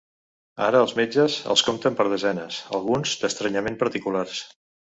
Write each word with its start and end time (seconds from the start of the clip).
Ara 0.67 0.79
els 0.85 0.93
metges 0.99 1.35
els 1.55 1.63
compten 1.69 1.99
per 2.01 2.07
desenes, 2.13 2.59
alguns 2.81 3.15
d’estranyament 3.25 3.81
particulars. 3.85 4.43